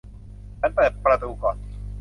[0.59, 1.55] ฉันเปิดประตูก่อน